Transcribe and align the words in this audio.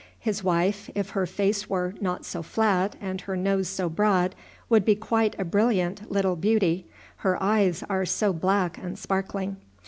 His 0.19 0.43
wife, 0.43 0.89
if 0.95 1.11
her 1.11 1.27
face 1.27 1.69
were 1.69 1.93
not 2.01 2.25
so 2.25 2.41
flat 2.41 2.95
and 2.99 3.21
her 3.21 3.37
nose 3.37 3.67
so 3.67 3.87
broad, 3.87 4.33
would 4.67 4.83
be 4.83 4.95
quite 4.95 5.35
a 5.37 5.45
brilliant 5.45 6.11
little 6.11 6.35
beauty, 6.35 6.87
her 7.17 7.37
eyes 7.39 7.83
are 7.87 8.05
so 8.07 8.33
black 8.33 8.79
and 8.79 8.97
sparkling. 8.97 9.57